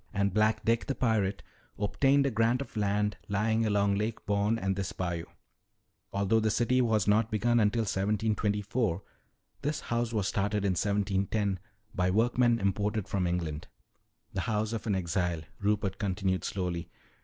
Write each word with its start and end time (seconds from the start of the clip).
And 0.15 0.33
'Black 0.33 0.65
Dick,' 0.65 0.87
the 0.87 0.95
pirate, 0.95 1.43
obtained 1.77 2.25
a 2.25 2.31
grant 2.31 2.59
of 2.59 2.75
land 2.75 3.17
lying 3.29 3.67
along 3.67 3.93
Lake 3.99 4.25
Borgne 4.25 4.57
and 4.57 4.75
this 4.75 4.93
bayou. 4.93 5.25
Although 6.11 6.39
the 6.39 6.49
city 6.49 6.81
was 6.81 7.07
not 7.07 7.29
begun 7.29 7.59
until 7.59 7.81
1724, 7.81 9.03
this 9.61 9.79
house 9.81 10.11
was 10.11 10.27
started 10.27 10.65
in 10.65 10.71
1710 10.71 11.59
by 11.93 12.09
workmen 12.09 12.57
imported 12.57 13.07
from 13.07 13.27
England. 13.27 13.67
"The 14.33 14.41
house 14.41 14.73
of 14.73 14.87
an 14.87 14.95
exile," 14.95 15.43
Rupert 15.59 15.99
continued 15.99 16.43
slowly. 16.45 16.89